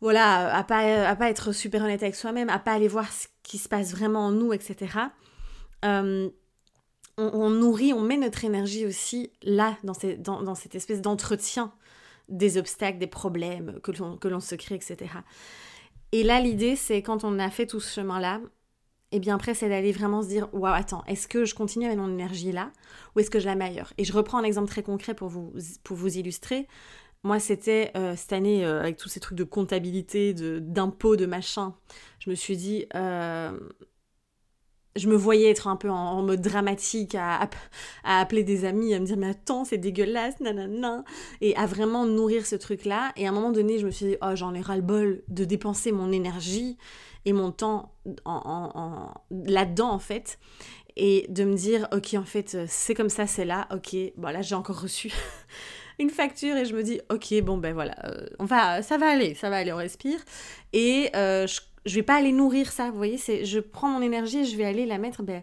[0.00, 3.28] voilà, à pas, à pas être super honnête avec soi-même, à pas aller voir ce
[3.44, 4.98] qui se passe vraiment en nous, etc.
[5.84, 6.28] Euh,
[7.18, 11.72] on, nourrit, on met notre énergie aussi là, dans, dans cette espèce d'entretien
[12.28, 14.96] des obstacles, des problèmes que l'on se crée, etc.
[16.12, 18.40] Et là, l'idée, c'est quand on a fait tout ce chemin-là,
[19.12, 21.84] et eh bien après, c'est d'aller vraiment se dire, waouh, attends, est-ce que je continue
[21.84, 22.70] avec mon énergie là,
[23.14, 25.28] ou est-ce que je la mets ailleurs Et je reprends un exemple très concret pour
[25.28, 26.66] vous, illustrer.
[27.22, 31.74] Moi, c'était euh, cette année, euh, avec tous ces trucs de comptabilité, d'impôts, de, machin,
[32.20, 33.58] je me suis dit, euh,
[34.96, 37.48] je me voyais être un peu en, mode dramatique, à,
[38.04, 41.04] appeler des amis, à me dire, mais attends, c'est dégueulasse, nanana,
[41.40, 43.12] et à vraiment nourrir ce truc-là.
[43.16, 45.92] Et à un moment donné, je me suis dit, oh, j'en ai ras-le-bol de dépenser
[45.92, 46.76] mon énergie
[47.24, 47.92] et mon temps
[48.24, 50.38] en, là-dedans, en fait
[50.96, 54.42] et de me dire ok en fait c'est comme ça c'est là ok bon là
[54.42, 55.10] j'ai encore reçu
[55.98, 59.08] une facture et je me dis ok bon ben voilà euh, on va ça va
[59.08, 60.18] aller ça va aller on respire
[60.72, 61.46] et euh,
[61.84, 64.56] je vais pas aller nourrir ça vous voyez c'est je prends mon énergie et je
[64.56, 65.42] vais aller la mettre ben,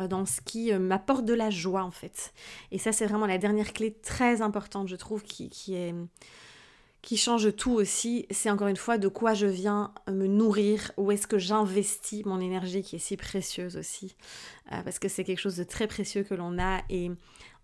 [0.00, 2.32] euh, dans ce qui m'apporte de la joie en fait
[2.72, 5.94] et ça c'est vraiment la dernière clé très importante je trouve qui, qui est
[7.06, 11.12] qui change tout aussi, c'est encore une fois de quoi je viens me nourrir, où
[11.12, 14.16] est-ce que j'investis mon énergie qui est si précieuse aussi,
[14.68, 17.12] parce que c'est quelque chose de très précieux que l'on a et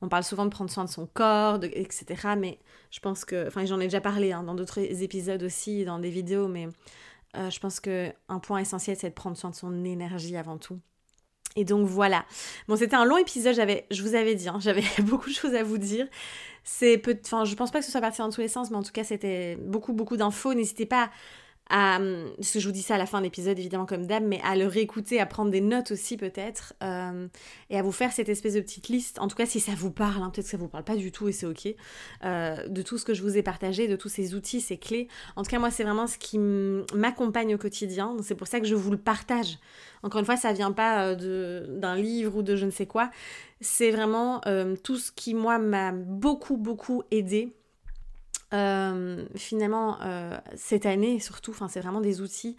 [0.01, 2.35] on parle souvent de prendre soin de son corps, etc.
[2.39, 2.61] Mais
[2.93, 6.11] je pense que, enfin j'en ai déjà parlé hein, dans d'autres épisodes aussi, dans des
[6.11, 6.69] vidéos, mais
[7.37, 10.59] euh, je pense que un point essentiel c'est de prendre soin de son énergie avant
[10.59, 10.81] tout.
[11.57, 12.25] Et donc voilà.
[12.69, 15.55] Bon, c'était un long épisode, j'avais, je vous avais dit, hein, j'avais beaucoup de choses
[15.55, 16.09] à vous dire.
[16.65, 18.77] C'est peu, enfin, je pense pas que ce soit parti dans tous les sens, mais
[18.77, 20.55] en tout cas, c'était beaucoup, beaucoup d'infos.
[20.55, 21.11] N'hésitez pas
[21.73, 24.41] à, que je vous dis ça à la fin de l'épisode évidemment comme d'hab, mais
[24.45, 27.27] à le réécouter, à prendre des notes aussi peut-être, euh,
[27.71, 29.91] et à vous faire cette espèce de petite liste, en tout cas si ça vous
[29.91, 31.69] parle, hein, peut-être que ça vous parle pas du tout et c'est ok,
[32.25, 35.09] euh, de tout ce que je vous ai partagé, de tous ces outils, ces clés.
[35.35, 38.67] En tout cas moi c'est vraiment ce qui m'accompagne au quotidien, c'est pour ça que
[38.67, 39.59] je vous le partage.
[40.03, 43.11] Encore une fois, ça vient pas euh, d'un livre ou de je ne sais quoi,
[43.61, 44.43] c'est vraiment
[44.83, 47.53] tout ce qui moi m'a beaucoup beaucoup aidé
[48.53, 52.57] euh, finalement, euh, cette année, surtout, c'est vraiment des outils,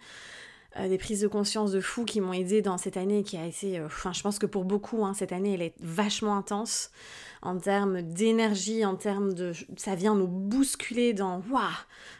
[0.76, 3.46] euh, des prises de conscience de fou qui m'ont aidé dans cette année qui a
[3.46, 6.90] été, enfin, je pense que pour beaucoup, hein, cette année, elle est vachement intense
[7.42, 11.62] en termes d'énergie, en termes de, ça vient nous bousculer dans, waouh,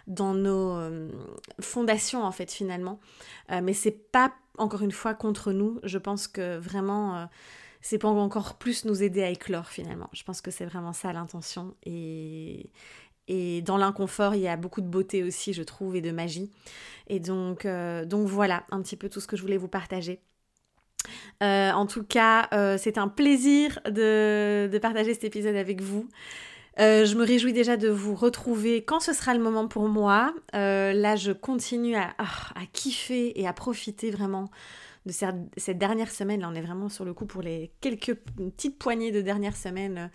[0.07, 0.79] dans nos
[1.61, 3.01] fondations en fait finalement.
[3.49, 5.81] mais c'est pas encore une fois contre nous.
[5.83, 7.27] Je pense que vraiment
[7.85, 10.09] c'est pour encore plus nous aider à éclore finalement.
[10.15, 11.75] Je pense que c'est vraiment ça l'intention.
[11.85, 12.71] Et,
[13.29, 16.51] et dans l'inconfort, il y a beaucoup de beauté aussi, je trouve, et de magie.
[17.07, 20.21] Et donc, euh, donc voilà, un petit peu tout ce que je voulais vous partager.
[21.43, 26.09] Euh, en tout cas, euh, c'est un plaisir de, partager cet épisode avec vous.
[26.79, 30.35] je me réjouis déjà de vous retrouver quand ce sera le moment pour moi.
[30.53, 34.51] là, je continue ah, à, kiffer et à profiter vraiment
[35.07, 36.41] de cette dernière semaine.
[36.41, 40.11] Là, on est vraiment sur le coup pour les quelques petites poignées de dernière semaine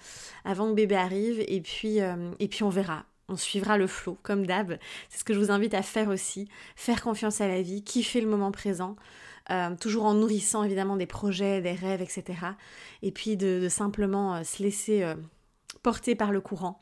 [0.46, 1.44] avant que bébé arrive.
[1.48, 4.78] Et puis, et puis on verra on suivra le flot, comme d'hab.
[5.10, 6.50] C'est ce que je vous invite à faire aussi.
[6.76, 8.96] Faire confiance à la vie, kiffer le moment présent.
[9.52, 12.24] Euh, toujours en nourrissant évidemment des projets, des rêves, etc.
[13.02, 15.04] Et puis de, simplement euh, se laisser
[15.80, 16.80] euh, porter par le courant.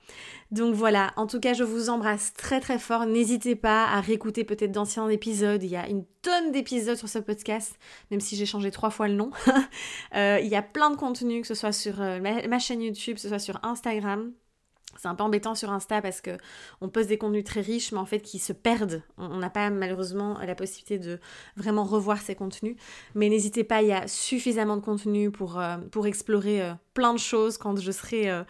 [0.51, 3.05] Donc voilà, en tout cas je vous embrasse très très fort.
[3.05, 5.63] N'hésitez pas à réécouter peut-être d'anciens épisodes.
[5.63, 7.77] Il y a une tonne d'épisodes sur ce podcast,
[8.11, 9.31] même si j'ai changé trois fois le nom.
[10.13, 13.29] il y a plein de contenus, que ce soit sur ma chaîne YouTube, que ce
[13.29, 14.31] soit sur Instagram.
[14.97, 16.31] C'est un peu embêtant sur Insta parce que
[16.81, 19.01] on poste des contenus très riches, mais en fait qui se perdent.
[19.17, 21.19] On n'a pas malheureusement la possibilité de
[21.55, 22.75] vraiment revoir ces contenus.
[23.15, 27.13] Mais n'hésitez pas, il y a suffisamment de contenu pour, euh, pour explorer euh, plein
[27.13, 28.43] de choses quand je serai euh,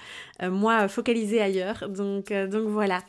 [0.49, 1.89] moi focalisée ailleurs.
[1.89, 3.01] Donc, donc voilà.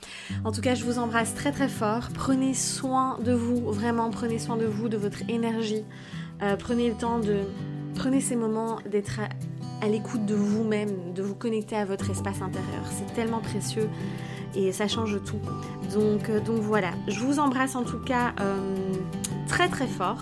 [0.44, 2.09] En tout cas, je vous embrasse très très fort.
[2.14, 5.84] Prenez soin de vous, vraiment prenez soin de vous, de votre énergie.
[6.59, 7.41] prenez le temps de
[7.95, 9.20] prenez ces moments d'être
[9.81, 12.83] à l'écoute de vous-même, de vous connecter à votre espace intérieur.
[12.91, 13.89] C'est tellement précieux
[14.55, 15.41] et ça change tout.
[15.93, 18.95] Donc, euh, voilà, je vous embrasse en tout cas euh,
[19.47, 20.18] très très fort.